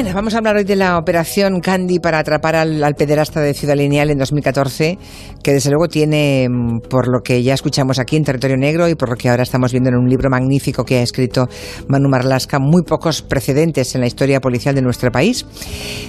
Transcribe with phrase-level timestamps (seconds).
[0.00, 3.74] Bueno, vamos a hablar hoy de la operación Candy para atrapar al, pederasta de Ciudad
[3.74, 4.96] Lineal en 2014,
[5.42, 8.94] que desde luego tiene, mm, por lo que ya escuchamos aquí en Territorio Negro y
[8.94, 11.48] por lo que ahora estamos viendo en un libro magnífico que ha escrito
[11.88, 15.44] Manu Marlasca, muy pocos precedentes en la historia policial de nuestro país.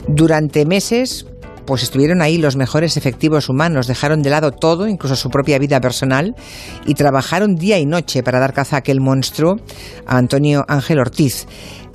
[0.07, 1.25] Durante meses,
[1.65, 5.81] pues estuvieron ahí los mejores efectivos humanos, dejaron de lado todo, incluso su propia vida
[5.81, 6.35] personal,
[6.85, 9.57] y trabajaron día y noche para dar caza a aquel monstruo,
[10.05, 11.47] a Antonio Ángel Ortiz.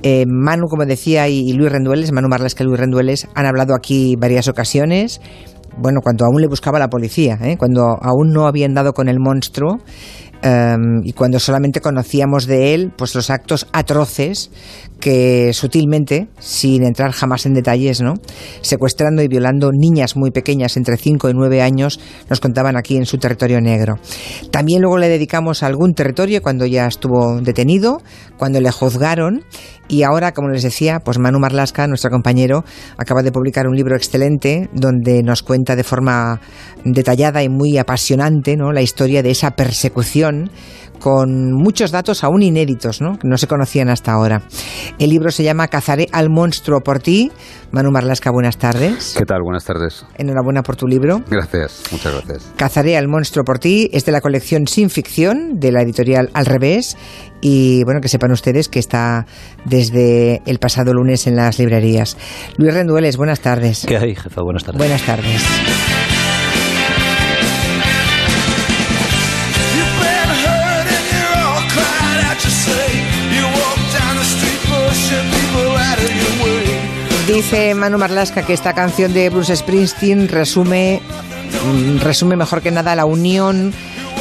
[0.07, 4.17] Eh, Manu, como decía, y, Luis Rendueles, Manu Marlasca y Luis Rendueles, han hablado aquí
[4.17, 5.23] varias ocasiones.
[5.79, 7.57] Bueno, cuando aún le buscaba la policía, ¿eh?
[7.57, 9.79] cuando aún no habían dado con el monstruo
[10.45, 14.51] em, y cuando solamente conocíamos de él pues los actos atroces
[15.01, 18.15] que sutilmente, sin entrar jamás en detalles, ¿no?
[18.61, 23.05] secuestrando y violando niñas muy pequeñas entre 5 y 9 años, nos contaban aquí en
[23.05, 23.97] su territorio negro.
[24.51, 28.01] También luego le dedicamos a algún territorio cuando ya estuvo detenido,
[28.39, 29.45] cuando le juzgaron
[29.89, 32.65] y ahora, como les decía, pues Manu Marlasca, nuestro compañero,
[32.97, 36.41] acaba de publicar un libro excelente donde nos cuenta de forma
[36.85, 38.73] detallada y muy apasionante ¿no?
[38.73, 40.34] la historia de esa persecución
[40.99, 43.19] con muchos datos aún inéditos, ¿no?
[43.19, 44.43] que no se conocían hasta ahora.
[44.99, 47.31] El libro se llama Cazaré al monstruo por ti.
[47.73, 49.15] Manu Marlasca, buenas tardes.
[49.19, 49.41] ¿Qué tal?
[49.43, 50.07] Buenas tardes.
[50.17, 51.21] Enhorabuena por tu libro.
[51.29, 52.53] Gracias, muchas gracias.
[52.57, 56.47] Cazaré al monstruo por ti es de la colección Sin Ficción, de la editorial Al
[56.47, 56.97] Revés.
[57.41, 59.27] Y bueno, que sepan ustedes que está
[59.67, 62.17] desde el pasado lunes en las librerías.
[62.57, 63.85] Luis Rendueles, buenas tardes.
[63.87, 64.41] ¿Qué hay, jefa?
[64.43, 64.79] Buenas tardes.
[64.79, 66.14] Buenas tardes.
[77.45, 81.03] Dice Manu Marlasca que esta canción de Bruce Springsteen resume,
[81.67, 83.75] mm, resume mejor que nada la unión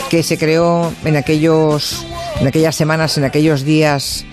[0.10, 2.06] que se creó en aquellos
[2.42, 4.26] en aquellas semanas, en aquellos días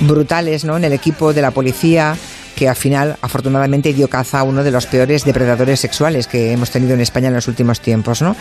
[0.00, 0.76] brutales, ¿no?
[0.76, 2.16] En el equipo de la policía
[2.56, 6.70] que al final afortunadamente dio caza a uno de los peores depredadores sexuales que hemos
[6.70, 8.34] tenido en España en los últimos tiempos, ¿no?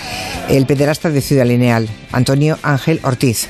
[0.50, 3.50] El pederasta de Ciudad Lineal, Antonio Ángel Ortiz.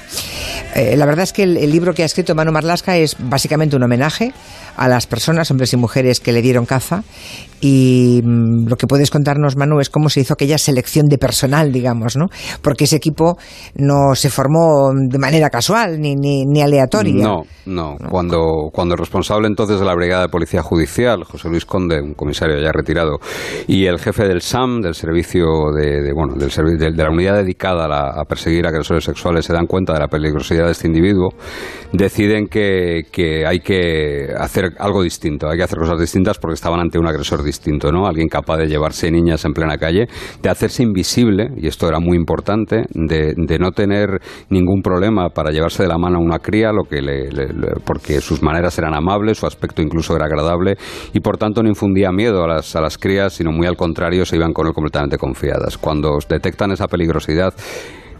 [0.75, 3.83] Eh, la verdad es que el, libro que ha escrito Manu Marlasca es básicamente un
[3.83, 4.33] homenaje
[4.77, 7.03] a las personas, hombres y mujeres que le dieron caza.
[7.59, 11.71] Y mm, lo que puedes contarnos, Manu, es cómo se hizo aquella selección de personal,
[11.71, 12.27] digamos, ¿no?
[12.61, 13.37] Porque ese equipo
[13.75, 17.23] no se formó de manera casual ni, ni, aleatoria.
[17.23, 21.65] No, no, Cuando, cuando el responsable entonces de la Brigada de Policía Judicial, José Luis
[21.65, 23.19] Conde, un comisario ya retirado,
[23.67, 27.85] y el jefe del SAM, del servicio de, bueno, del de, de, la unidad dedicada
[27.85, 31.29] a, a perseguir agresores sexuales, se dan cuenta de la peligrosidad de este individuo,
[31.94, 36.79] deciden que, que hay que hacer algo distinto, hay que hacer cosas distintas porque estaban
[36.79, 38.07] ante un agresor distinto, ¿no?
[38.07, 40.07] Alguien capaz de llevarse niñas en plena calle,
[40.41, 45.83] de hacerse invisible, y esto era muy importante, de, no tener ningún problema para llevarse
[45.83, 47.29] de la mano a una cría, lo que le,
[47.85, 50.78] porque sus maneras eran amables, su aspecto incluso era agradable,
[51.13, 54.25] y por tanto no infundía miedo a las, a las crías, sino muy al contrario,
[54.25, 55.78] se iban con él completamente confiadas.
[55.78, 57.53] Cuando detectan esa peligrosidad,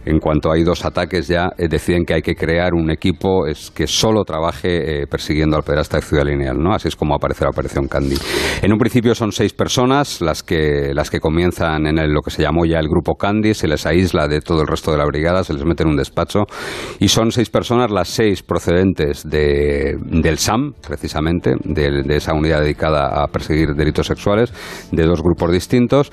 [0.04, 3.70] en cuanto hay dos ataques ya eh, deciden que hay que crear un equipo es
[3.70, 6.72] que solo trabaje eh, persiguiendo al pederasta de Ciudad Lineal, ¿no?
[6.72, 8.16] Así es como aparece la operación Candy.
[8.62, 12.42] En un principio son seis personas las que las que comienzan en lo que se
[12.42, 15.44] llamó ya el grupo Candy, se les aísla de todo el resto de la brigada,
[15.44, 16.44] se les mete en un despacho
[16.98, 23.22] y son seis personas, las seis procedentes de, del SAM, precisamente, de esa unidad dedicada
[23.22, 24.52] a perseguir delitos sexuales,
[24.90, 26.10] de dos grupos distintos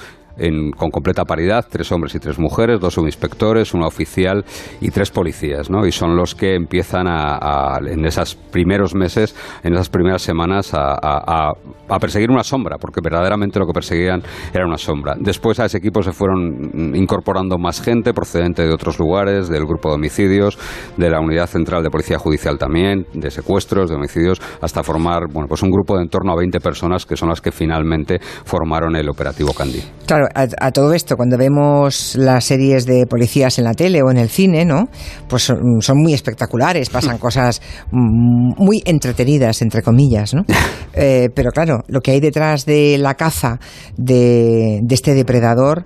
[0.76, 4.44] con completa paridad, tres hombres y tres mujeres, dos subinspectores, una oficial
[4.82, 5.86] y tres policías, ¿no?
[5.86, 11.54] Y son los que empiezan a, en esos primeros meses, en esas primeras semanas, a,
[12.00, 14.22] perseguir una sombra, porque verdaderamente lo que perseguían
[14.54, 15.16] era una sombra.
[15.20, 19.90] Después a ese equipo se fueron incorporando más gente procedente de otros lugares, del grupo
[19.90, 20.58] de homicidios,
[20.98, 25.48] de la unidad central de policía judicial también, de secuestros, de homicidios, hasta formar, bueno,
[25.48, 28.96] pues un grupo de en torno a 20 personas que son las que finalmente formaron
[28.96, 29.82] el operativo Candy.
[30.08, 34.18] Claro, a, todo esto, cuando vemos las series de policías en la tele o en
[34.18, 34.90] el cine, ¿no?
[35.28, 37.62] Pues son, muy espectaculares, pasan cosas
[37.92, 40.44] muy entretenidas, entre comillas, ¿no?
[41.02, 43.60] Eh, pero claro, lo que hay detrás de la caza
[43.96, 45.86] de, de este depredador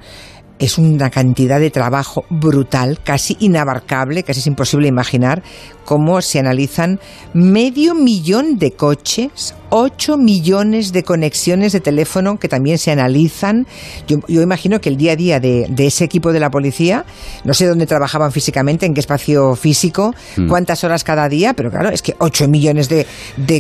[0.60, 5.44] es una cantidad de trabajo brutal, casi inabarcable, casi es imposible imaginar
[5.86, 7.00] cómo se analizan
[7.34, 13.66] medio millón de coches, 8 millones de conexiones de teléfono que también se analizan.
[14.08, 17.06] Yo, imagino que el día a día de, ese equipo de la policía,
[17.44, 20.48] no sé dónde trabajaban físicamente, en qué espacio físico, mm.
[20.48, 23.06] cuántas horas cada día, pero claro, es que 8 millones de,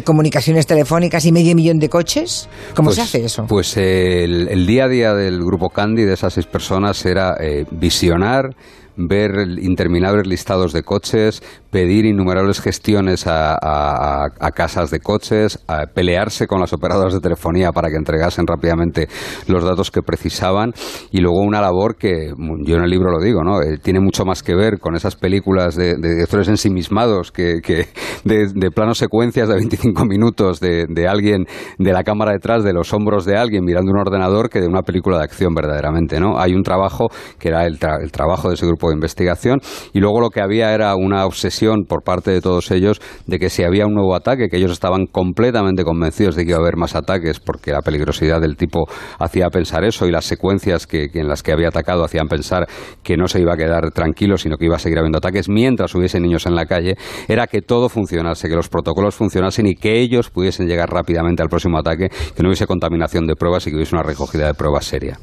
[0.04, 2.48] comunicaciones telefónicas y medio millón de coches.
[2.76, 3.46] ¿Cómo se pues, hace eso?
[3.48, 8.56] Pues el, día a día del grupo Candy, de esas seis personas, era eh, visionar
[8.96, 9.32] ver
[9.62, 11.42] interminables listados de coches,
[11.72, 17.90] pedir innumerables gestiones a, casas de coches, a pelearse con las operadoras de telefonía para
[17.90, 19.08] que entregasen rápidamente
[19.48, 20.74] los datos que precisaban
[21.12, 22.32] y luego una labor que
[22.66, 23.62] yo en el libro lo digo, ¿no?
[23.62, 27.88] Eh, tiene mucho más que ver con esas películas de, directores ensimismados que, que
[28.24, 31.46] de, de planos secuencias de 25 minutos de, de alguien
[31.80, 34.82] de la cámara detrás de los hombros de alguien mirando un ordenador que de una
[34.84, 36.40] película de acción verdaderamente, ¿no?
[36.40, 37.08] Hay un trabajo
[37.40, 39.60] que era el, el trabajo de ese grupo de investigación
[39.94, 43.50] y luego lo que había era una obsesión por parte de todos ellos de que
[43.50, 46.78] si había un nuevo ataque, que ellos estaban completamente convencidos de que iba a haber
[46.78, 48.86] más ataques, porque la peligrosidad del tipo
[49.20, 52.68] hacía pensar eso y las secuencias que, en las que había atacado hacían pensar
[53.04, 55.94] que no se iba a quedar tranquilo, sino que iba a seguir habiendo ataques mientras
[55.96, 56.96] hubiese niños en la calle,
[57.28, 61.50] era que todo funcionase, que los protocolos funcionasen y que ellos pudiesen llegar rápidamente al
[61.50, 64.86] próximo ataque, que no hubiese contaminación de pruebas y que hubiese una recogida de pruebas
[64.86, 65.20] seria.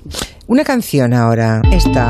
[0.46, 2.08] Una canción ahora, esta.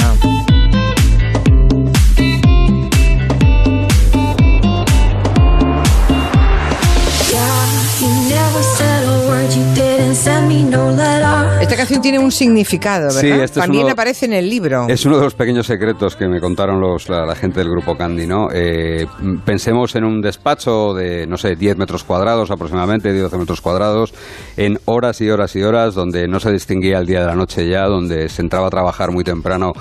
[11.60, 13.20] Esta canción tiene un significado, ¿verdad?
[13.20, 14.86] Sí, este También aparece en el libro.
[14.86, 18.26] Es uno de los pequeños secretos que me contaron los, la, gente del grupo Candy,
[18.26, 18.48] ¿no?
[18.52, 19.06] Eh,
[19.46, 24.12] pensemos en un despacho de, no sé, 10 metros cuadrados aproximadamente, 12 metros cuadrados,
[24.58, 27.66] en horas y horas y horas, donde no se distinguía el día de la noche
[27.66, 29.72] ya, donde se entraba a trabajar muy temprano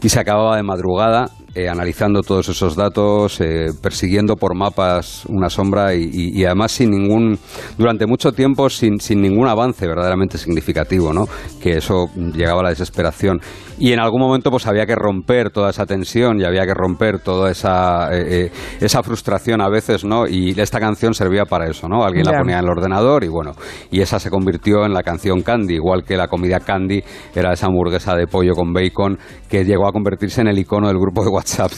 [0.00, 5.50] y se acababa de madrugada eh, analizando todos esos datos, eh, persiguiendo por mapas una
[5.50, 7.36] sombra y, además sin ningún,
[7.76, 11.24] durante mucho tiempo sin, sin ningún avance verdaderamente significativo, ¿no?
[11.60, 13.40] Que eso llegaba a la desesperación.
[13.76, 17.18] Y en algún momento pues había que romper toda esa tensión y había que romper
[17.18, 20.28] toda esa, eh, esa frustración a veces, ¿no?
[20.28, 22.04] Y esta canción servía para eso, ¿no?
[22.04, 23.54] Alguien la ponía en el ordenador y bueno,
[23.90, 27.02] y esa se convirtió en la canción Candy, igual que la comida Candy
[27.34, 29.18] era esa hamburguesa de pollo con bacon
[29.48, 31.72] que llegó a convertirse en el icono del grupo de WhatsApp WhatsApp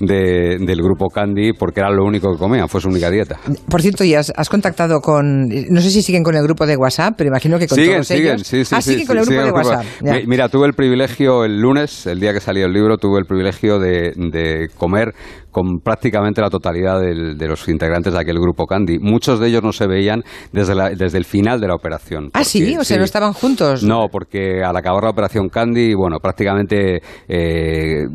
[0.00, 3.38] de, del grupo Candy porque era lo único que comían, fue su única dieta.
[3.68, 7.14] Por cierto, ¿y has, contactado con, no sé si siguen con el grupo de WhatsApp,
[7.16, 8.46] pero imagino que con siguen, todos siguen, ellos.
[8.46, 9.84] Sí, sí, ah, siguen con el grupo de WhatsApp.
[10.26, 13.78] Mira, tuve el privilegio el lunes, el día que salió el libro, tuve el privilegio
[13.78, 15.14] de, de comer
[15.52, 18.98] con prácticamente la totalidad de los integrantes de aquel grupo Candy.
[18.98, 22.30] Muchos de ellos no se veían desde, desde el final de la operación.
[22.32, 23.84] ah, sí, o sea, no estaban juntos.
[23.84, 28.06] No, porque al acabar la operación Candy, bueno, prácticamente eh,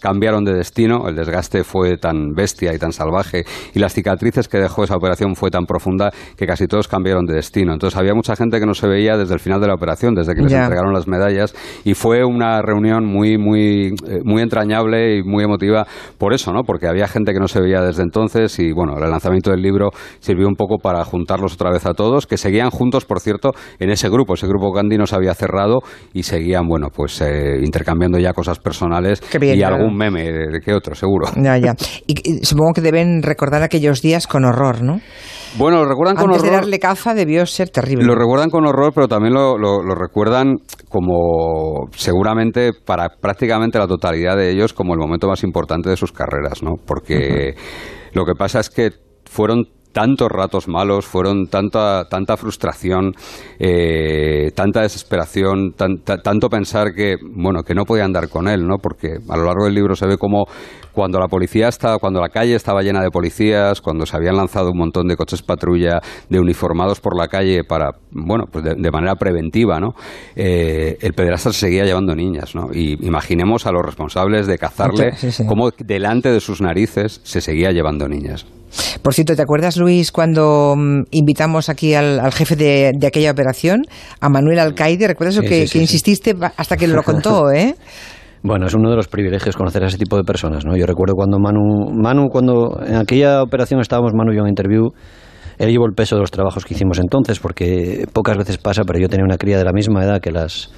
[0.00, 1.08] cambiaron de destino.
[1.08, 3.44] El desgaste fue tan bestia y tan salvaje
[3.74, 7.34] y las cicatrices que dejó esa operación fue tan profunda que casi todos cambiaron de
[7.34, 7.72] destino.
[7.72, 10.34] Entonces había mucha gente que no se veía desde el final de la operación, desde
[10.34, 15.22] que les entregaron las medallas y fue una reunión muy, muy, eh, muy entrañable y
[15.22, 15.86] muy emotiva
[16.18, 16.62] por eso, ¿no?
[16.62, 19.90] Porque había gente que no se veía desde entonces y, bueno, el lanzamiento del libro
[20.20, 23.90] sirvió un poco para juntarlos otra vez a todos, que seguían juntos, por cierto, en
[23.90, 24.34] ese grupo.
[24.34, 25.80] Ese grupo Gandhi no se había cerrado
[26.12, 30.94] y seguían, bueno, pues eh, intercambiando ya cosas personales y algún meme de, que otro,
[30.94, 31.28] seguro.
[31.36, 31.74] Ya, ya.
[32.06, 35.00] Y, supongo que deben recordar aquellos días con horror, ¿no?
[35.56, 36.50] Bueno, lo recuerdan con Antes horror.
[36.50, 38.04] de darle caza debió ser terrible.
[38.04, 40.56] Lo recuerdan con horror, pero también lo, lo, recuerdan
[40.88, 46.12] como seguramente para prácticamente la totalidad de ellos como el momento más importante de sus
[46.12, 46.74] carreras, ¿no?
[46.86, 47.54] Porque
[48.12, 48.90] lo que pasa es que
[49.24, 53.12] fueron tantos ratos malos, fueron tanta, tanta frustración,
[53.58, 58.76] eh, tanta desesperación, tanto pensar que, bueno, que no podían dar con él, ¿no?
[58.82, 60.44] Porque a lo largo del libro se ve como
[60.92, 64.70] cuando la policía estaba, cuando la calle estaba llena de policías, cuando se habían lanzado
[64.72, 69.14] un montón de coches patrulla, de uniformados por la calle para, bueno, pues de, manera
[69.14, 69.90] preventiva, ¿no?
[70.34, 72.68] Eh, el pederasta se seguía llevando niñas, ¿no?
[72.72, 75.12] Y imaginemos a los responsables de cazarle
[75.46, 78.46] como delante de sus narices se seguía llevando niñas.
[79.02, 83.82] Por cierto, ¿te acuerdas, Luis, cuando mm, invitamos aquí al, jefe de, aquella operación,
[84.20, 85.08] a Manuel Alcaide?
[85.08, 87.74] ¿Recuerdas eso que, insististe hasta que lo contó, eh?
[88.42, 90.76] Bueno, es uno de los privilegios conocer a ese tipo de personas, ¿no?
[90.76, 94.90] Yo recuerdo cuando Manu, Manu cuando en aquella operación estábamos Manu y yo en interview,
[95.58, 99.00] él llevó el peso de los trabajos que hicimos entonces, porque pocas veces pasa, pero
[99.00, 100.70] yo tenía una cría de la misma edad que las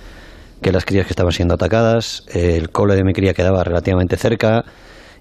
[0.62, 4.64] que las crías que estaban siendo atacadas, el cole de mi cría quedaba relativamente cerca,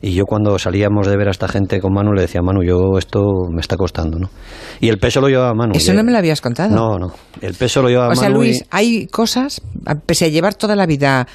[0.01, 2.97] y yo cuando salíamos de ver a esta gente con Manu le decía, Manu, yo
[2.97, 4.29] esto me está costando, ¿no?
[4.79, 5.73] Y el peso lo llevaba Manu.
[5.75, 6.73] Eso no me lo habías contado.
[6.73, 7.13] No, no.
[7.41, 8.19] El peso lo llevaba Manu.
[8.19, 9.61] O sea, Luis, hay cosas,
[10.05, 11.27] pese a llevar toda la vida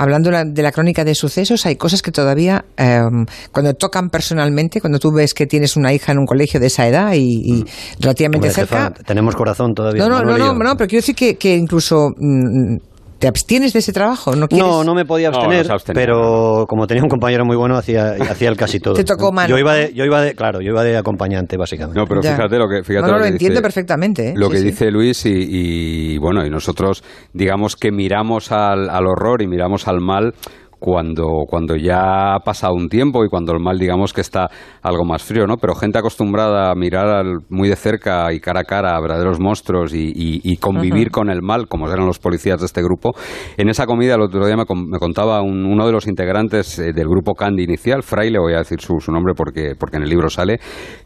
[0.00, 4.98] hablando de la crónica de sucesos, hay cosas que todavía, em, cuando tocan personalmente, cuando
[4.98, 7.64] tú ves que tienes una hija en un colegio de esa edad y, mm.
[8.00, 8.92] relativamente cerca.
[9.04, 10.02] tenemos corazón todavía.
[10.02, 12.76] No, no, no, no, no, pero quiero decir que, que incluso mm,
[13.20, 14.34] ¿Te abstienes de ese trabajo?
[14.34, 18.48] No, no, no me podía abstener, pero como tenía un compañero muy bueno, hacía, hacía
[18.48, 18.94] el casi todo.
[18.94, 19.50] Te tocó mano.
[19.50, 22.00] Yo iba, de, yo iba de, claro, yo iba de acompañante, básicamente.
[22.00, 22.82] No, pero fíjate lo que...
[22.82, 24.30] Fíjate no, lo, entiendo perfectamente.
[24.30, 24.32] ¿eh?
[24.34, 29.46] Lo que dice Luis y, bueno, y nosotros digamos que miramos al, al horror y
[29.46, 30.32] miramos al mal
[30.80, 34.48] cuando, cuando ya ha pasado un tiempo y cuando el mal, digamos, que está
[34.82, 35.58] algo más frío, ¿no?
[35.58, 39.92] Pero gente acostumbrada a mirar muy de cerca y cara a cara a verdaderos monstruos
[39.94, 43.12] y, convivir con el mal, como eran los policías de este grupo.
[43.56, 47.34] En esa comida el otro día me, contaba uno de los integrantes eh, del grupo
[47.34, 50.58] Candy inicial, Fraile, voy a decir su, nombre porque, porque en el libro sale,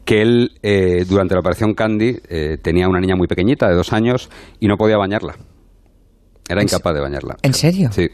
[0.05, 3.93] que él eh, durante la operación Candy eh, tenía una niña muy pequeñita de dos
[3.93, 5.35] años y no podía bañarla.
[6.49, 7.37] Era incapaz de bañarla.
[7.43, 7.91] ¿En serio?
[7.91, 8.09] Sí.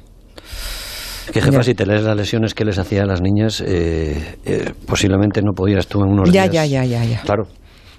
[1.32, 4.72] Que jefa, si te lees las lesiones que les hacía a las niñas, eh, eh,
[4.86, 6.68] posiblemente no podías tú en unos ya, días.
[6.68, 7.22] Ya, ya, ya, ya.
[7.22, 7.44] Claro.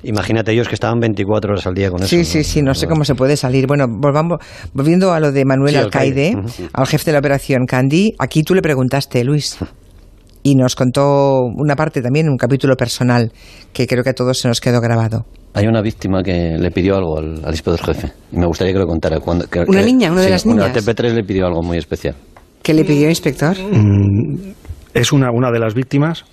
[0.03, 2.09] Imagínate ellos que estaban 24 horas al día con eso.
[2.09, 3.67] Sí, sí, sí, no sé cómo se puede salir.
[3.67, 4.39] Bueno, volvamos,
[4.73, 6.35] volviendo a lo de Manuel Alcaide,
[6.73, 9.57] al jefe de la operación Candy, aquí tú le preguntaste, Luis,
[10.43, 13.31] y nos contó una parte también, un capítulo personal,
[13.73, 15.25] que creo que a todos se nos quedó grabado.
[15.53, 18.87] Hay una víctima que le pidió algo al, al jefe, y me gustaría que lo
[18.87, 19.19] contara.
[19.19, 20.11] Cuando, ¿Una niña?
[20.11, 20.73] ¿Una de las niñas?
[20.73, 22.15] La TP3 le pidió algo muy especial.
[22.61, 23.57] ¿Qué le pidió, inspector?
[23.57, 24.53] Mm,
[24.93, 26.25] es una, una de las víctimas.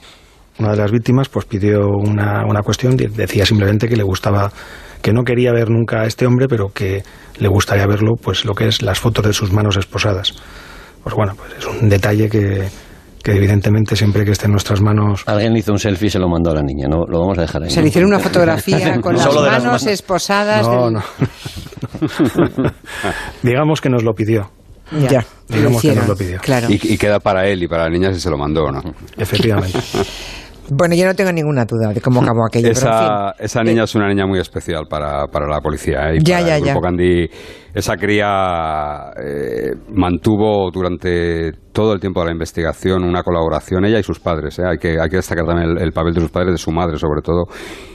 [0.59, 4.51] Una de las víctimas pues pidió una, una cuestión, decía simplemente que le gustaba,
[5.01, 7.03] que no quería ver nunca a este hombre, pero que
[7.39, 10.35] le gustaría verlo, pues lo que es las fotos de sus manos esposadas.
[11.03, 12.69] Pues bueno, pues es un detalle que,
[13.23, 15.23] que evidentemente siempre que esté en nuestras manos...
[15.27, 17.39] Alguien le hizo un selfie y se lo mandó a la niña, no lo vamos
[17.39, 17.71] a dejar ahí.
[17.71, 20.67] Se le hicieron una fotografía con las manos, esposadas.
[20.67, 21.03] No, no.
[23.43, 24.51] Digamos que nos lo pidió.
[24.90, 26.38] Ya, digamos que nos lo pidió.
[26.40, 26.68] Claro.
[26.71, 28.83] Y, queda para él y para la niña si se lo mandó no.
[29.16, 29.78] Efectivamente.
[30.71, 32.71] Bueno, yo no tengo ninguna duda de cómo acabó aquello.
[32.71, 36.11] Esa, esa niña es una niña muy especial para, para la policía.
[36.11, 36.19] ¿eh?
[36.21, 36.89] Y ya, para ya, el grupo ya.
[36.89, 37.31] Candy,
[37.75, 44.03] esa cría eh, mantuvo durante todo el tiempo de la investigación una colaboración, ella y
[44.03, 44.59] sus padres.
[44.59, 44.63] ¿eh?
[44.69, 47.23] Hay, que, hay que destacar también el, papel de sus padres, de su madre sobre
[47.23, 47.45] todo.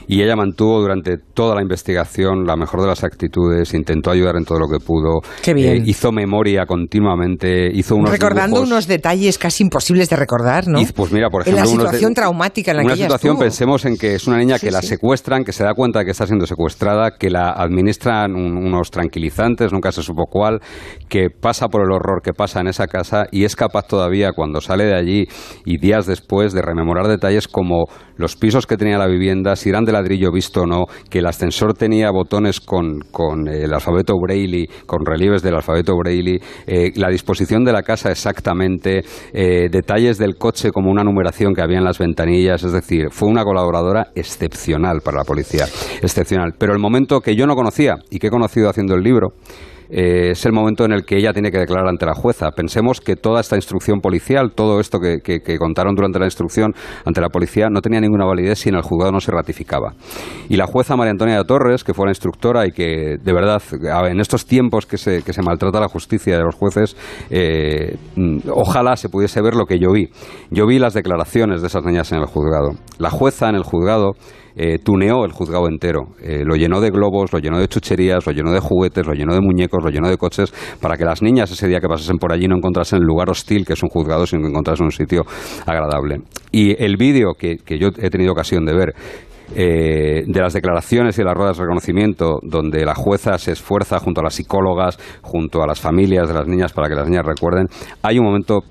[0.06, 4.44] Y ella mantuvo durante toda la investigación la mejor de las actitudes, intentó ayudar en
[4.44, 5.20] todo lo que pudo.
[5.42, 5.76] Qué bien.
[5.76, 8.70] Eh, hizo memoria continuamente, hizo unos Recordando dibujos.
[8.70, 10.80] unos detalles casi imposibles de recordar, ¿no?
[10.80, 13.02] Y, pues mira, por ejemplo, en la unos situación de- traumática en la una que
[13.02, 13.44] situación, estuvo.
[13.44, 14.88] pensemos en que es una niña Sí, que la sí.
[14.88, 18.90] secuestran, que se da cuenta de que está siendo secuestrada, que la administran un- unos
[18.90, 20.60] tranquilizantes, nunca se supo cuál,
[21.08, 24.60] que pasa por el horror que pasa en esa casa y es capaz todavía, cuando
[24.60, 25.26] sale de allí
[25.64, 27.84] y días después, de rememorar detalles como
[28.16, 31.26] los pisos que tenía la vivienda, si eran de ladrillo visto o no, que el
[31.26, 37.08] ascensor tenía botones con, con el alfabeto Braille, con relieves del alfabeto Braille, eh, la
[37.08, 39.02] disposición de la casa exactamente,
[39.32, 43.28] eh, detalles del coche como una numeración que había en las ventanillas, es decir, fue
[43.28, 45.64] una colaboradora excepcional para la policía,
[46.00, 46.52] excepcional.
[46.58, 49.32] Pero el momento que yo no conocía y que he conocido haciendo el libro,
[49.90, 52.50] eh, es el momento en el que ella tiene que declarar ante la jueza.
[52.50, 56.72] Pensemos que toda esta instrucción policial, todo esto que, contaron durante la instrucción
[57.04, 59.94] ante la policía, no tenía ninguna validez si en el juzgado no se ratificaba.
[60.48, 63.62] Y la jueza María Antonia de Torres, que fue la instructora y que, de verdad,
[64.08, 66.96] en estos tiempos que se, que se maltrata la justicia de los jueces,
[67.30, 70.08] eh, mm, ojalá se pudiese ver lo que yo vi.
[70.50, 72.72] Yo vi las declaraciones de esas niñas en el juzgado.
[72.98, 74.12] La jueza en el juzgado
[74.56, 76.08] eh, tuneó el juzgado entero.
[76.22, 79.34] Eh, lo llenó de globos, lo llenó de chucherías, lo llenó de juguetes, lo llenó
[79.34, 82.32] de muñecos, lo llenó de coches, para que las niñas ese día que pasasen por
[82.32, 85.22] allí no encontrasen el lugar hostil que es un juzgado, sino que encontrasen un sitio
[85.66, 86.20] agradable.
[86.52, 88.94] Y el vídeo que, que yo he tenido ocasión de ver,
[89.54, 93.98] eh, de las declaraciones y de las ruedas de reconocimiento, donde la jueza se esfuerza
[93.98, 97.26] junto a las psicólogas, junto a las familias de las niñas para que las niñas
[97.26, 97.66] recuerden,
[98.02, 98.62] hay un momento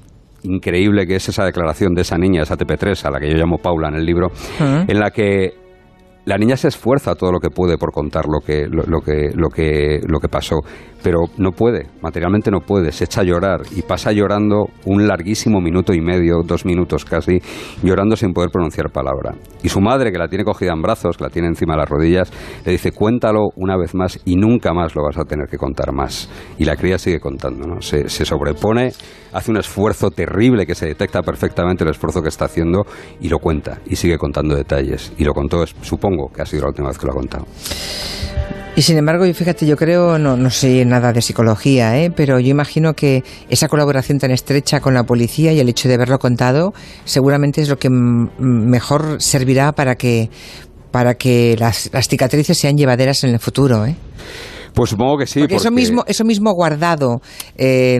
[0.43, 3.59] increíble que es esa declaración de esa niña, esa TP3, a la que yo llamo
[3.59, 5.62] Paula en el libro, en la que
[6.25, 9.31] la niña se esfuerza todo lo que puede por contar lo que, lo, lo que,
[9.35, 10.61] lo, que, lo que pasó,
[11.03, 15.59] pero no puede, materialmente no puede, se echa a llorar y pasa llorando un larguísimo
[15.59, 17.39] minuto y medio, dos minutos casi,
[17.83, 19.35] llorando sin poder pronunciar palabra.
[19.61, 21.89] Y su madre, que la tiene cogida en brazos, que la tiene encima de las
[21.89, 22.31] rodillas,
[22.65, 25.91] le dice, cuéntalo una vez más y nunca más lo vas a tener que contar
[25.91, 26.29] más.
[26.57, 27.81] Y la cría sigue contando, ¿no?
[27.81, 28.91] se, se sobrepone,
[29.33, 32.85] hace un esfuerzo terrible que se detecta perfectamente el esfuerzo que está haciendo
[33.19, 35.11] y lo cuenta y sigue contando detalles.
[35.17, 37.45] Y lo contó, supongo que ha sido la última vez que lo ha contado.
[38.75, 42.09] Y sin embargo, yo fíjate, yo creo, no, no sé nada de psicología, ¿eh?
[42.09, 45.93] pero yo imagino que esa colaboración tan estrecha con la policía y el hecho de
[45.93, 46.73] haberlo contado
[47.05, 50.31] seguramente es lo que mejor servirá para que
[50.89, 53.95] para que las, las cicatrices sean llevaderas en el futuro, ¿eh?
[54.73, 55.39] Pues supongo que sí.
[55.41, 57.21] porque, eso mismo eso mismo guardado
[57.57, 57.99] eh,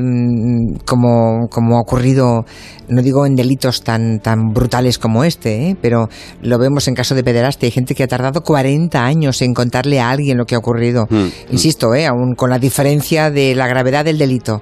[0.85, 2.45] como como ha ocurrido
[2.89, 5.75] no digo en delitos tan tan brutales como este ¿eh?
[5.81, 6.09] pero
[6.41, 9.99] lo vemos en caso de pederastia hay gente que ha tardado 40 años en contarle
[9.99, 12.05] a alguien lo que ha ocurrido Mm, insisto ¿eh?
[12.07, 14.61] aún con la diferencia de la gravedad del delito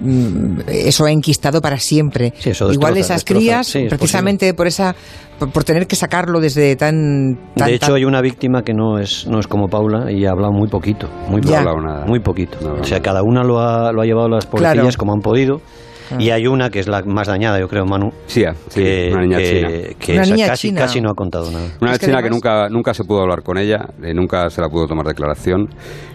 [0.00, 3.38] Mm, eso ha enquistado para siempre Sí, eso igual esas destroza.
[3.38, 4.94] crías Sí, es precisamente por esa
[5.40, 8.72] por, por tener que sacarlo desde tan, tan De hecho, tan- hay una víctima que
[8.74, 11.08] no es, no es como Paula y ha hablado muy poquito.
[11.28, 12.04] Muy, poco, hablado nada.
[12.06, 12.58] muy poquito.
[12.60, 13.02] No o sea, nada.
[13.02, 14.90] cada una lo ha, lo ha llevado a las policías Claro.
[14.96, 15.60] como han podido.
[16.18, 18.10] Y hay una que es la más dañada, yo creo, Manu.
[18.26, 19.68] Sí, sí que, una niña que- china.
[20.00, 20.80] que Una niña casi, china.
[20.80, 21.66] casi no ha contado nada.
[21.80, 24.50] Una Es que china que además- nunca, nunca se pudo hablar con ella, eh, nunca
[24.50, 25.68] se la pudo tomar declaración,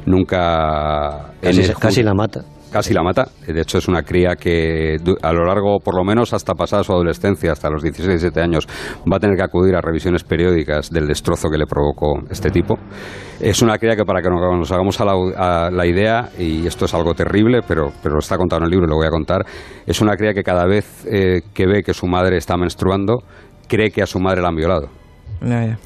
[0.05, 1.31] nunca...
[1.41, 2.41] el casi la mata.
[2.71, 3.29] Casi la mata.
[3.47, 6.83] De hecho, es una cría que du- a lo largo, por lo menos hasta pasada
[6.83, 8.67] su adolescencia, hasta los 16, 17 años,
[9.09, 12.75] va a tener que acudir a revisiones periódicas del destrozo que le provocó este tipo.
[13.39, 16.85] Es una cría que, para que nos hagamos a la, a la idea, y esto
[16.85, 19.45] es algo terrible, pero, pero está contado en el libro y lo voy a contar,
[19.85, 23.23] es una cría que cada vez eh, que ve que su madre está menstruando,
[23.69, 24.89] cree que a su madre la han violado.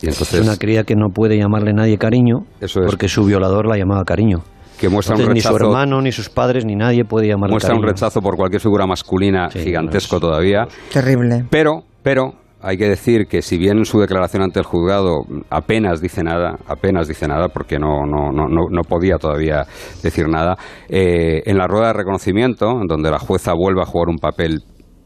[0.02, 2.86] Y entonces, es una cría que no puede llamarle nadie cariño Eso es.
[2.88, 4.38] porque su violador la llamaba cariño.
[4.80, 7.54] Que muestra Entonces, un ni su rechazo hermano, ni sus padres, ni nadie puede llamarle
[7.54, 10.68] muestra un rechazo por cualquier figura masculina Sí, gigantesco no es- todavía.
[10.92, 11.46] Terrible.
[11.50, 16.02] Pero, pero, hay que decir que si bien en su declaración ante el juzgado apenas
[16.02, 19.64] dice nada, apenas dice nada, porque no, no, no, no, no podía todavía
[20.04, 20.58] decir nada,
[20.90, 24.60] eh, en la rueda de reconocimiento, en donde la jueza vuelve a jugar un papel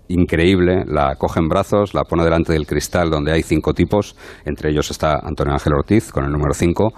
[0.07, 4.15] increíble, la coge en brazos, la pone delante del cristal donde hay cinco tipos,
[4.45, 6.91] entre ellos está Antonio Ángel Ortiz con el número 5,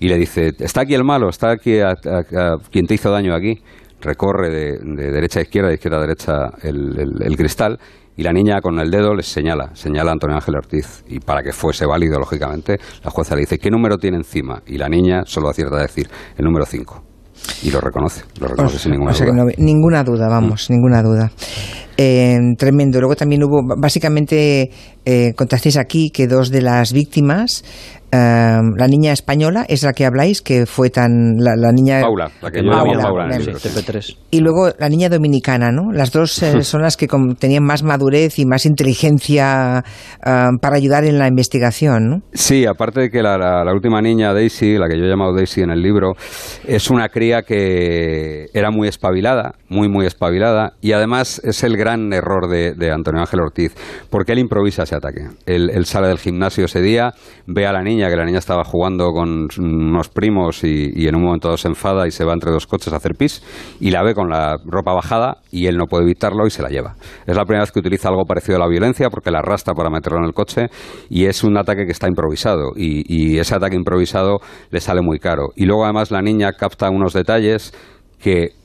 [0.00, 3.10] y le dice, está aquí el malo, está aquí a, a- a quien te hizo
[3.10, 3.54] daño aquí,
[4.00, 7.78] recorre de, de derecha a izquierda, de izquierda a derecha el, el- el cristal,
[8.16, 11.42] y la niña con el dedo les señala, señala a Antonio Ángel Ortiz, y para
[11.42, 14.62] que fuese válido, lógicamente, la jueza le dice, ¿qué número tiene encima?
[14.66, 17.04] Y la niña solo acierta a decir, el número 5.
[17.62, 19.44] Y lo reconoce, lo reconoce sin ninguna o sea que duda.
[19.44, 21.30] no- ninguna duda, vamos, ninguna duda.
[21.96, 22.98] Eh, tremendo.
[23.00, 24.70] Luego también hubo, básicamente,
[25.10, 27.64] eh, contasteis aquí que dos de las víctimas,
[28.12, 28.16] eh,
[28.76, 31.36] la niña española, es la que habláis, que fue tan.
[31.38, 32.00] La, la niña.
[32.00, 33.46] Paula, la que yo Paula, Paula en el bien.
[33.54, 33.58] libro.
[33.60, 34.16] Sí, TP3.
[34.32, 35.92] Y luego la niña dominicana, ¿no?
[35.92, 37.06] Las dos eh, son las que
[37.38, 39.84] tenían más madurez y más inteligencia
[40.26, 42.16] eh, para ayudar en la investigación, ¿no?
[42.32, 45.34] Sí, aparte de que la, la- la última niña, Daisy, la que yo he llamado
[45.34, 46.14] Daisy en el libro,
[46.66, 52.12] es una cría que era muy espabilada, muy, muy espabilada, y además es el gran
[52.12, 53.72] error de, de Antonio Ángel Ortiz,
[54.10, 55.28] porque él improvisa ese ataque.
[55.46, 57.12] Él, sale del gimnasio ese día,
[57.46, 61.24] ve a la niña, que la niña estaba jugando con unos primos y, en un
[61.24, 63.42] momento dado se enfada y se va entre dos coches a hacer pis,
[63.80, 66.68] y la ve con la ropa bajada y él no puede evitarlo y se la
[66.68, 66.94] lleva.
[67.26, 69.90] Es la primera vez que utiliza algo parecido a la violencia porque la arrastra para
[69.90, 70.68] meterlo en el coche
[71.08, 74.38] y es un ataque que está improvisado y ese ataque improvisado
[74.70, 75.48] le sale muy caro.
[75.56, 77.72] Y luego además la niña capta unos detalles
[78.20, 78.59] que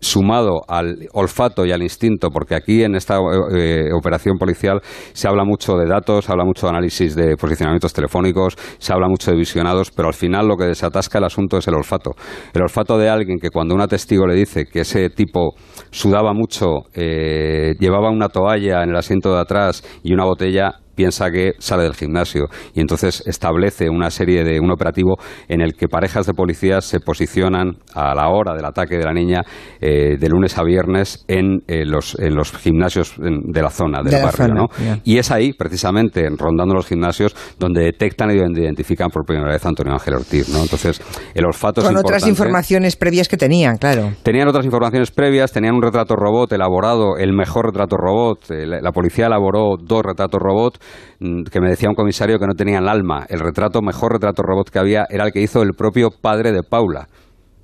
[0.00, 3.18] sumado al olfato y al instinto, porque aquí en esta
[3.52, 4.80] eh, operación policial
[5.12, 9.08] se habla mucho de datos, se habla mucho de análisis de posicionamientos telefónicos, se habla
[9.08, 12.12] mucho de visionados, pero al final lo que desatasca el asunto es el olfato.
[12.54, 15.54] El olfato de alguien que cuando un testigo le dice que ese tipo
[15.90, 21.30] sudaba mucho, eh, llevaba una toalla en el asiento de atrás y una botella, piensa
[21.30, 25.86] que sale del gimnasio y entonces establece una serie de un operativo en el que
[25.86, 29.42] parejas de policías se posicionan a la hora del ataque de la niña
[29.80, 34.10] eh, de lunes a viernes en, eh, los, en los gimnasios de la zona del
[34.10, 38.62] De la barrio zona, y es ahí precisamente rondando los gimnasios donde detectan y donde
[38.62, 40.62] identifican por primera vez a Antonio Ángel Ortiz ¿no?
[40.62, 41.00] entonces
[41.32, 44.10] el olfato Con es otras informaciones previas que tenían, claro.
[44.24, 48.50] Tenían otras informaciones previas, tenían un retrato robot elaborado, el mejor retrato robot.
[48.50, 50.78] Eh, La la policía elaboró dos retratos robot
[51.18, 53.26] que me decía un comisario que no tenían alma.
[53.28, 56.62] El retrato, mejor retrato robot que había era el que hizo el propio padre de
[56.62, 57.08] Paula.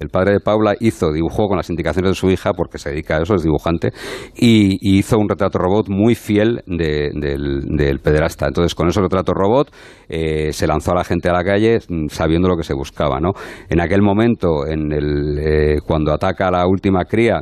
[0.01, 3.17] El padre de Paula hizo, dibujó con las indicaciones de su hija, porque se dedica
[3.17, 3.93] a eso, es dibujante,
[4.37, 8.47] y, hizo un retrato robot muy fiel de- del, del pederasta.
[8.47, 9.71] Entonces, con ese retrato robot
[10.09, 13.21] eh, se lanzó a la gente a la calle mm, sabiendo lo que se buscaba.
[13.21, 13.31] ¿no?
[13.71, 17.41] En aquel momento, en el, eh, cuando ataca a la última cría,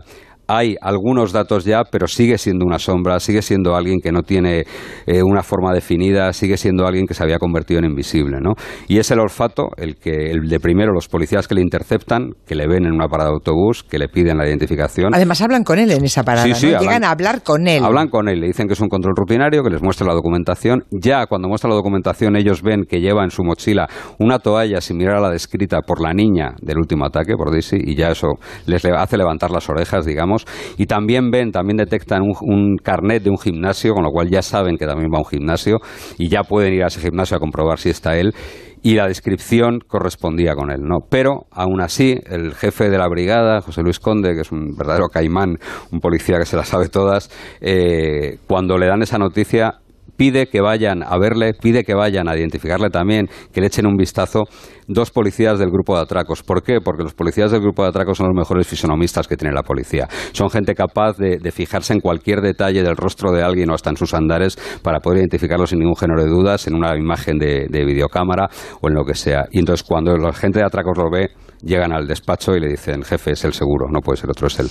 [0.57, 4.65] hay algunos datos ya, pero sigue siendo una sombra, sigue siendo alguien que no tiene
[5.07, 8.53] eh, una forma definida, sigue siendo alguien que se había convertido en invisible, ¿no?
[8.89, 12.55] Y es el olfato, el que el de primero los policías que le interceptan, que
[12.55, 15.15] le ven en una parada de autobús, que le piden la identificación.
[15.15, 16.79] Además hablan con él en esa parada, Sí, sí, ¿no?
[16.79, 17.85] hablan- Llegan a hablar con él.
[17.85, 20.85] Hablan con él, le dicen que es un control rutinario, que les muestra la documentación.
[20.91, 23.89] Ya cuando muestra la documentación, ellos ven que lleva en su mochila
[24.19, 27.95] una toalla similar a la descrita por la niña del último ataque, por Daisy, y
[27.97, 28.29] ya eso
[28.67, 30.42] les le- hace levantar las orejas, digamos.
[30.77, 34.77] Y también ven, también detectan un, carnet de un gimnasio, con lo cual ya saben
[34.77, 35.79] que también va a un gimnasio
[36.19, 38.35] y ya pueden ir a ese gimnasio a comprobar si está él
[38.83, 40.99] y la descripción correspondía con él, ¿no?
[41.09, 45.07] Pero aún así, el jefe de la brigada, José Luis Conde, que es un verdadero
[45.09, 45.59] caimán,
[45.93, 49.82] un policía que se las sabe todas, eh, cuando le dan esa noticia
[50.17, 53.97] pide que vayan a verle, pide que vayan a identificarle también, que le echen un
[53.97, 54.45] vistazo
[54.87, 56.43] dos policías del grupo de atracos.
[56.43, 56.81] ¿Por qué?
[56.81, 60.09] Porque los policías del grupo de atracos son los mejores fisonomistas que tiene la policía.
[60.33, 63.97] Son gente capaz de, fijarse en cualquier detalle del rostro de alguien o hasta en
[63.97, 67.85] sus andares para poder identificarlo sin ningún género de dudas en una imagen de, de
[67.85, 68.49] videocámara
[68.81, 69.47] o en lo que sea.
[69.51, 71.31] Y entonces cuando la gente de atracos lo ve,
[71.63, 74.59] llegan al despacho y le dicen, jefe, es el seguro, no puede ser otro, es
[74.59, 74.69] él.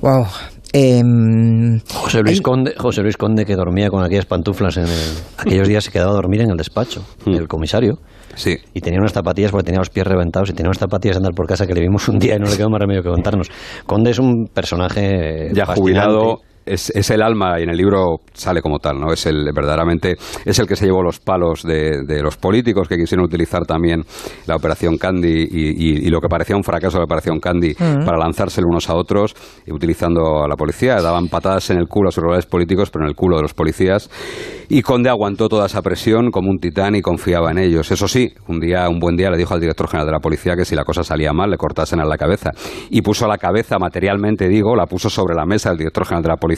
[0.00, 0.26] Wow.
[0.72, 4.86] Em, José, Luis Conde, José Luis Conde, que dormía con aquellas pantuflas en
[5.38, 7.32] aquellos días, se quedaba a dormir en el despacho hmm.
[7.32, 7.98] del comisario.
[8.34, 8.56] Sí.
[8.74, 11.34] Y tenía unas zapatillas porque tenía los pies reventados y tenía unas zapatillas de andar
[11.34, 13.48] por casa que le vimos un día y no le quedó más remedio que contarnos.
[13.86, 16.40] Conde es un personaje ya jubilado
[16.72, 19.12] es, el alma y en el libro sale como tal, ¿no?
[19.12, 23.24] Es el verdaderamente es el que se llevó los palos de, los políticos que quisieron
[23.24, 24.02] utilizar también
[24.46, 28.04] la operación Candy y, lo que parecía un fracaso de la operación Candy mm.
[28.04, 29.36] para lanzárselo unos a otros
[29.68, 30.96] utilizando a la policía.
[30.96, 33.54] Daban patadas en el culo a sus rivales políticos, pero en el culo de los
[33.54, 34.10] policías.
[34.68, 37.90] Y Conde aguantó toda esa presión como un titán y confiaba en ellos.
[37.90, 40.56] Eso sí, un día, un buen día le dijo al director general de la policía
[40.56, 42.50] que si la cosa salía mal le cortasen a la cabeza.
[42.90, 46.28] Y puso la cabeza materialmente, digo, la puso sobre la mesa del director general de
[46.28, 46.57] la policía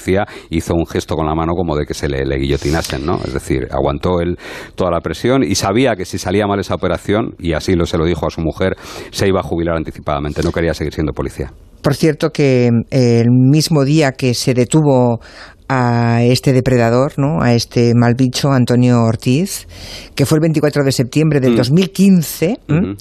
[0.50, 3.16] hizo un gesto con la mano como de que se le, guillotinasen, ¿no?
[3.24, 4.36] Es decir, aguantó él
[4.74, 7.98] toda la presión y sabía que si salía mal esa operación, y así lo, se
[7.98, 8.76] lo dijo a su mujer,
[9.10, 11.52] se iba a jubilar anticipadamente, no quería seguir siendo policía.
[11.82, 15.20] Por cierto que eh, el mismo día que se detuvo
[15.68, 17.42] a este depredador, ¿no?
[17.42, 19.68] a este mal bicho, Antonio Ortiz,
[20.14, 22.92] que fue el 24 de septiembre del 2015, mm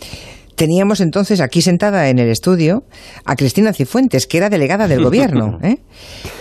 [0.59, 2.83] teníamos entonces aquí sentada en el estudio
[3.23, 5.57] a Cristina Cifuentes, que era delegada del gobierno.
[5.63, 5.77] ¿eh?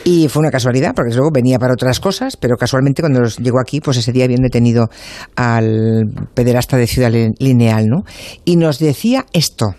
[0.02, 3.80] Y fue una casualidad, porque luego venía para otras cosas, pero casualmente cuando llegó aquí,
[3.80, 4.88] pues ese día habían detenido
[5.36, 6.02] al
[6.34, 8.02] pederasta de Ciudad Lineal, ¿no?
[8.44, 9.76] Y nos decía esto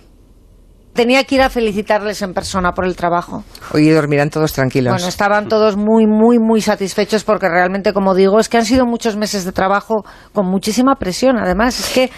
[0.91, 3.45] tenía que ir a felicitarles en persona por el trabajo.
[3.73, 4.91] Hoy dormirán todos tranquilos.
[4.91, 8.85] Bueno, estaban todos muy, muy, muy satisfechos porque realmente, como digo, es que han sido
[8.85, 11.37] muchos meses de trabajo con muchísima presión.
[11.37, 12.09] Además, es que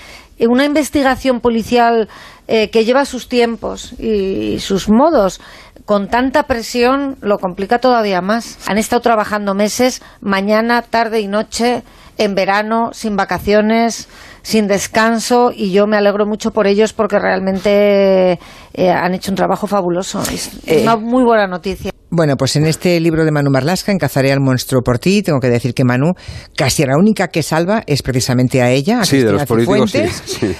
[0.47, 2.09] una investigación policial
[2.53, 5.39] eh, que lleva sus tiempos y sus modos
[5.85, 8.57] con tanta presión lo complica todavía más.
[8.67, 11.81] Han estado trabajando meses, mañana, tarde y noche,
[12.17, 14.09] en verano, sin vacaciones,
[14.41, 18.37] sin descanso y yo me alegro mucho por ellos porque realmente
[18.73, 20.21] eh, han hecho un trabajo fabuloso.
[20.29, 21.91] Es una muy buena noticia.
[22.13, 25.47] Bueno, pues en este libro de Manu Marlasca, Encazaré al monstruo por ti, tengo que
[25.47, 26.11] decir que Manu,
[26.57, 29.93] casi la única que salva es precisamente a ella, a sí, de los políticos,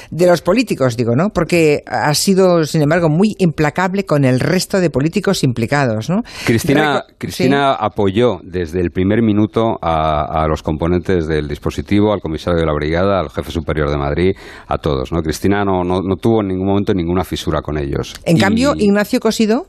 [0.10, 1.28] de los políticos, digo, ¿no?
[1.34, 6.24] Porque ha sido, sin embargo, muy implacable con el resto de políticos implicados, ¿no?
[6.46, 12.66] Cristina, Cristina apoyó desde el primer minuto a, los componentes del dispositivo, al comisario de
[12.66, 14.32] la brigada, al jefe superior de Madrid,
[14.68, 15.22] a todos, ¿no?
[15.22, 18.16] Cristina no, no, tuvo en ningún momento ninguna fisura con ellos.
[18.26, 19.66] En cambio, Ignacio Cosido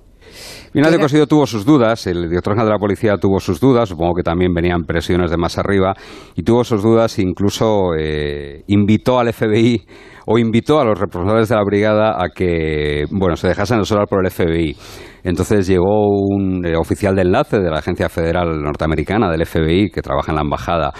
[0.74, 4.14] Ignacio Cosido tuvo sus dudas, el director general de la policía tuvo sus dudas, supongo
[4.14, 5.94] que también venían presiones de más arriba,
[6.34, 9.82] y tuvo sus dudas e incluso eh, invitó al FBI
[10.26, 14.24] o invitó a los responsables de la brigada a que bueno se dejasen asesorar por
[14.24, 14.76] el FBI.
[15.24, 20.02] Entonces llegó un eh, oficial de enlace de la Agencia Federal Norteamericana del FBI que
[20.02, 20.92] trabaja en la embajada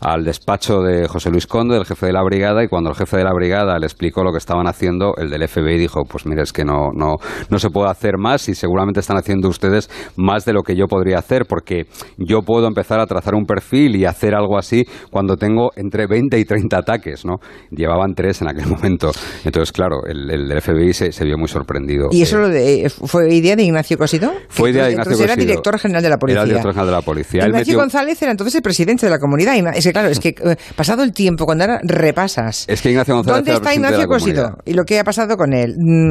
[0.00, 3.18] al despacho de José Luis Conde, el jefe de la brigada, y cuando el jefe
[3.18, 6.42] de la brigada le explicó lo que estaban haciendo, el del FBI dijo, pues mire,
[6.42, 7.16] es que no, no,
[7.50, 10.86] no se puede hacer más y seguramente están haciendo ustedes más de lo que yo
[10.86, 11.86] podría hacer, porque
[12.18, 16.38] yo puedo empezar a trazar un perfil y hacer algo así cuando tengo entre 20
[16.38, 17.36] y 30 ataques, ¿no?
[17.70, 19.12] Llevaban tres en aquel momento.
[19.44, 22.08] Entonces, claro, el, del FBI se, vio muy sorprendido.
[22.10, 24.32] ¿Y eso eh, fue idea de Ignacio Cosido?
[24.48, 25.24] Fue idea de Ignacio Cosido.
[25.24, 26.40] era director general de la policía.
[26.40, 27.46] Era director general de la policía.
[27.46, 29.54] Ignacio González era entonces el presidente de la comunidad
[29.96, 32.66] claro, es que eh, pasado el tiempo, cuando ahora repasas.
[32.68, 34.58] Es que Ignacio González ¿Dónde está Ignacio Cosido?
[34.64, 35.74] Y lo que ha pasado con él.
[35.78, 36.10] Mm,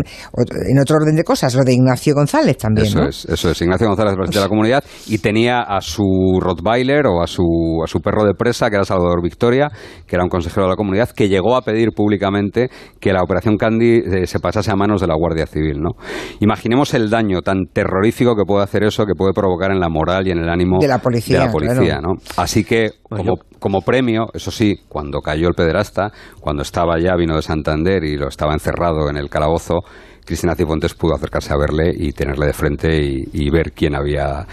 [0.70, 2.88] en otro orden de cosas, lo de Ignacio González también.
[2.88, 3.62] Eso es, eso es.
[3.62, 7.44] Ignacio González, presidente de la comunidad, y tenía a su Rottweiler o a su,
[7.84, 9.70] a su perro de presa, que era Salvador Victoria,
[10.08, 12.70] que era un consejero de la comunidad, que llegó a pedir públicamente
[13.00, 15.80] que la operación Candy eh, se pasase a manos de la Guardia Civil.
[15.80, 15.92] ¿no?
[16.40, 20.28] Imaginemos el daño tan terrorífico que puede hacer eso, que puede provocar en la moral
[20.28, 22.00] y en el ánimo de la policía.
[22.02, 22.14] ¿no?
[22.38, 27.36] Así que, como, como premio, eso sí, cuando cayó el pederasta, cuando estaba ya, vino
[27.36, 29.80] de Santander y lo estaba encerrado en el calabozo,
[30.24, 34.46] Cristina Cifuentes pudo acercarse a verle y tenerle de frente y, ver quién había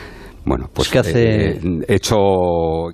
[0.46, 1.51] bueno, pues que hace...
[1.51, 2.16] Eh, hecho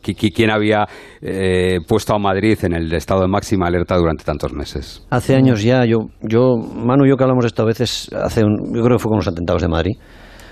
[0.02, 0.86] quién había
[1.22, 5.06] eh, puesto a Madrid en el estado de máxima alerta durante tantos meses.
[5.10, 8.74] Hace años ya, yo, yo Manu y yo que hablamos esto a veces, hace un,
[8.74, 9.96] yo creo que fue con los atentados de Madrid,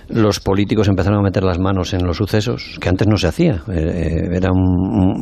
[0.08, 3.62] los políticos empezaron a meter las manos en los sucesos, que antes no se hacía.
[3.72, 4.50] Eh, era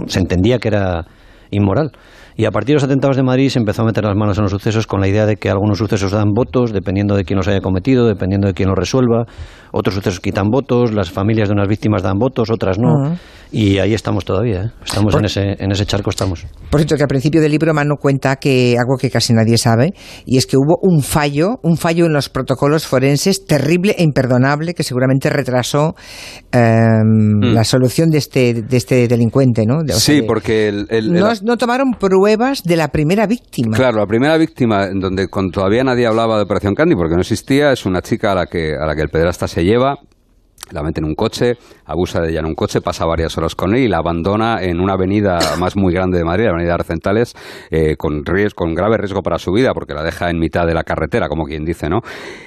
[0.07, 1.07] se entendía que era
[1.51, 1.93] inmoral.
[2.37, 4.43] Y a partir de los atentados de Madrid se empezó a meter las manos en
[4.43, 7.47] los sucesos con la idea de que algunos sucesos dan votos, dependiendo de quién los
[7.47, 9.27] haya cometido, dependiendo de quién los resuelva.
[9.71, 13.17] Otros sucesos quitan votos, las familias de unas víctimas dan votos, otras no.
[13.53, 14.71] Y ahí estamos todavía, ¿eh?
[14.85, 16.45] estamos en, ese, en ese charco, estamos.
[16.71, 19.93] Por cierto, que al principio del libro Mano cuenta que algo que casi nadie sabe,
[20.27, 24.75] y es que hubo un fallo, un fallo en los protocolos forenses terrible e imperdonable
[24.75, 25.95] que seguramente retrasó
[26.51, 27.55] em, mm.
[27.55, 29.87] la solución de este, de este delincuente, ¿no?
[29.89, 33.77] sí, porque el, no, no tomaron pruebas pruebas de la primera víctima.
[33.77, 37.71] Claro, la primera víctima, en donde todavía nadie hablaba de Operación Candy, porque no existía,
[37.71, 39.99] es una chica a la que, a la que el pederasta se lleva,
[40.71, 43.75] la mete en un coche, abusa de ella en un coche, pasa varias horas con
[43.75, 47.35] él y la abandona en una avenida más muy grande de Madrid, la avenida Arcentales,
[47.71, 50.73] eh, con, riesgo, con grave riesgo para su vida, porque la deja en mitad de
[50.73, 52.01] la carretera, como quien dice, ¿no?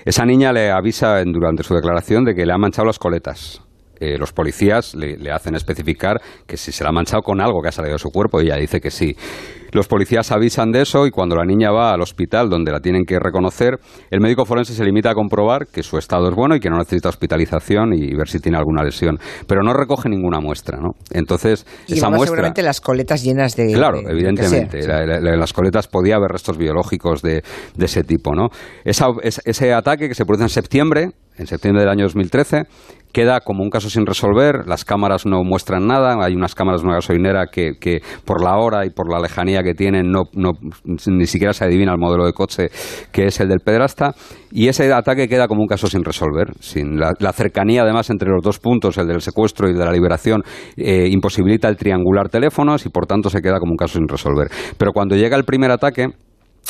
[0.06, 3.62] Esa niña le avisa durante su declaración de que le han manchado las coletas.
[4.00, 7.62] Eh, los policías le, le, hacen especificar que si se la ha manchado con algo
[7.62, 9.16] que ha salido de su cuerpo y ella dice que sí.
[9.74, 13.04] Los policías avisan de eso y cuando la niña va al hospital donde la tienen
[13.06, 13.78] que reconocer,
[14.10, 16.78] el médico forense se limita a comprobar que su estado es bueno y que no
[16.78, 20.92] necesita hospitalización y ver si tiene alguna lesión, pero no recoge ninguna muestra, ¿no?
[21.12, 25.40] Entonces, y esa muestra seguramente las coletas llenas de Claro, de- evidentemente, la- la- en
[25.40, 27.44] las coletas podía haber restos biológicos de,
[27.76, 28.48] de ese tipo, ¿no?
[28.86, 32.64] Esa- es- ese ataque que se produce en septiembre, en septiembre del año 2013,
[33.18, 36.88] queda como un caso sin resolver, las cámaras no muestran nada, hay unas cámaras de
[36.88, 40.26] una gasolinera que, que por la hora y por la lejanía que tienen no,
[41.08, 42.68] ni siquiera se adivina el modelo de coche
[43.12, 44.14] que es el del pederasta,
[44.52, 48.30] y ese ataque queda como un caso sin resolver, sin la, la cercanía además entre
[48.30, 50.44] los dos puntos, el del secuestro y el de la liberación,
[50.76, 54.48] eh, imposibilita el triangular teléfonos y por tanto se queda como un caso sin resolver.
[54.78, 56.06] Pero cuando llega el primer ataque,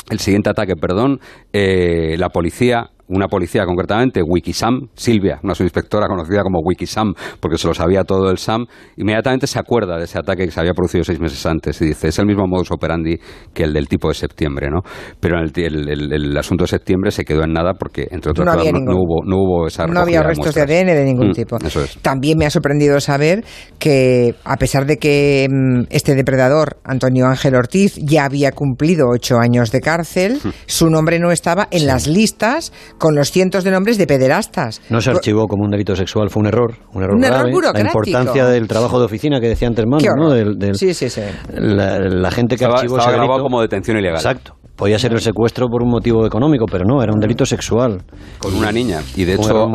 [0.08, 1.20] el siguiente ataque, perdón,
[1.52, 7.66] eh, la policía, una policía concretamente, Wikisam, Silvia, una subinspectora conocida como Wikisam, porque se
[7.68, 8.66] lo sabía todo el SAM,
[8.96, 12.08] inmediatamente se acuerda de ese ataque que se había producido seis meses antes y dice,
[12.08, 13.16] es el mismo modus operandi
[13.54, 14.80] que el del tipo de septiembre, ¿no?
[15.20, 18.46] Pero el, el- el- el asunto de septiembre se quedó en nada porque, entre otras
[18.46, 20.62] No cosas, no, hubo, no hubo esa No había restos de.
[20.62, 21.56] ADN de ningún Mm, tipo.
[21.64, 21.98] Eso es.
[22.02, 23.44] También me ha sorprendido saber
[23.78, 29.38] que, a pesar de que mm, este depredador, Antonio Ángel Ortiz, ya había cumplido ocho
[29.38, 30.50] años de cárcel, Hmm.
[30.66, 34.80] su nombre no estaba en las listas con los cientos de nombres de pederastas.
[34.90, 36.74] No se archivó como un delito sexual, fue un error.
[36.92, 37.52] Un error, Un error grave.
[37.52, 37.82] burocrático.
[38.00, 40.26] La importancia del trabajo de oficina que decía antes Manu, ¿no?
[40.26, 40.36] horror.
[40.36, 41.22] Del- del- Sí, sí, sí.
[41.54, 44.16] La, la gente que Estaba, archivó estaba ese grabado delito- como detención ilegal.
[44.16, 44.54] Exacto.
[44.76, 48.00] Podía ser el secuestro por un motivo económico, pero no, era un delito sexual.
[48.38, 49.00] con una niña.
[49.16, 49.66] Y de hecho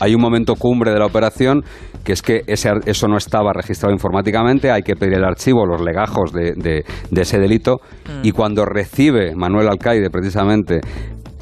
[0.00, 1.62] hay, un momento cumbre de la operación
[2.04, 5.64] que es que ese, ar- eso no estaba registrado informáticamente, hay que pedir el archivo,
[5.64, 7.78] los legajos de, de- de ese delito
[8.22, 10.80] y cuando recibe Manuel Alcaide precisamente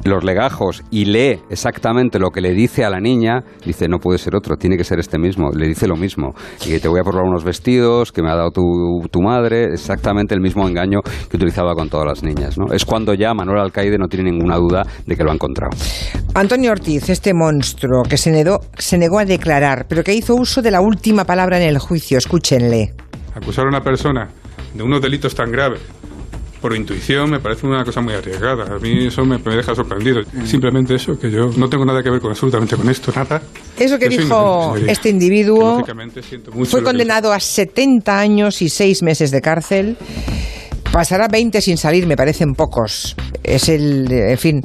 [0.04, 4.18] los legajos y lee exactamente lo que le dice a la niña, dice, no puede
[4.18, 5.50] ser otro, tiene que ser este mismo.
[5.50, 6.34] Le dice lo mismo.
[6.64, 8.62] Y que te voy a probar unos vestidos que me ha dado tu,
[9.10, 12.56] tu madre, exactamente el mismo engaño que utilizaba con todas las niñas.
[12.58, 12.72] ¿no?
[12.72, 15.76] Es cuando ya Manuel Alcaide no tiene ninguna duda de que lo ha encontrado.
[16.34, 20.62] Antonio Ortiz, este monstruo que se negó, se negó a declarar, pero que hizo uso
[20.62, 22.18] de la última palabra en el juicio.
[22.18, 22.94] Escúchenle.
[23.34, 24.28] Acusar a una persona
[24.74, 25.80] de unos delitos tan graves
[26.60, 28.76] por intuición me parece una cosa muy arriesgada.
[28.76, 30.20] A mí eso me, me deja sorprendido.
[30.44, 33.40] Simplemente eso, que yo no tengo nada que ver con absolutamente con esto, nada.
[33.78, 35.84] Eso que dijo este individuo
[36.64, 39.96] fue condenado a 70 años y 6 meses de cárcel.
[40.92, 43.14] Pasará 20 sin salir, me parecen pocos.
[43.44, 44.62] Es el, en fin,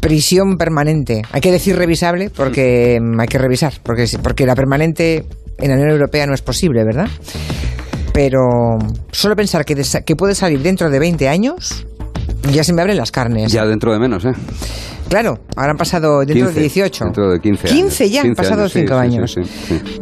[0.00, 1.22] prisión permanente.
[1.32, 5.24] Hay que decir revisable porque mm, hay que revisar, porque, porque la permanente
[5.58, 7.08] en la Unión Europea no es posible, ¿verdad?
[8.16, 8.78] Pero
[9.12, 11.86] solo pensar que, que puede salir dentro de 20 años,
[12.50, 13.52] ya se me abren las carnes.
[13.52, 14.32] Ya dentro de menos, ¿eh?
[15.10, 17.04] Claro, ahora han pasado dentro 15, de 18.
[17.04, 17.78] Dentro de 15 años.
[17.78, 19.32] 15 ya, han 15 pasado años, sí, 5 sí, años.
[19.32, 20.00] sí, sí, sí.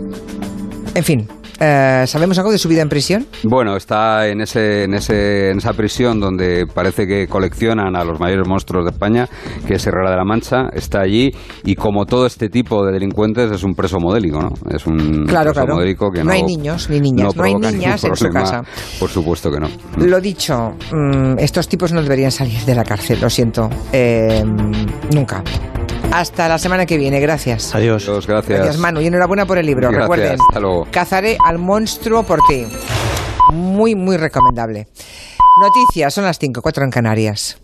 [0.95, 1.27] En fin,
[1.65, 3.27] eh, ¿sabemos algo de su vida en prisión?
[3.45, 8.21] Bueno, está en, ese, en, ese, en esa prisión donde parece que coleccionan a los
[8.21, 9.29] mayores monstruos de España,
[9.67, 11.31] que es Herrera de la Mancha, está allí
[11.65, 14.51] y como todo este tipo de delincuentes es un preso modélico, ¿no?
[14.71, 15.75] Es un Claro, preso claro.
[15.77, 18.63] modélico que No no, hay niños ni niñas, no hay niñas en su casa.
[18.99, 19.69] Por supuesto que no.
[19.99, 23.71] Lo dicho, mm, estos tipos no deberían salir de la cárcel, lo siento.
[23.93, 24.43] Eh,
[25.15, 25.43] nunca.
[26.15, 27.19] Hasta la semana que viene.
[27.19, 27.75] Gracias.
[27.75, 28.07] Adiós.
[28.07, 28.47] Gracias.
[28.47, 29.01] Gracias, Manu.
[29.01, 29.89] Y enhorabuena por el libro.
[29.89, 30.87] Gracias, Recuerden, hasta luego.
[30.93, 32.67] cazaré al monstruo por ti.
[33.53, 34.87] Muy, muy recomendable.
[35.61, 37.59] Noticias, son las 5, 4 en Canarias.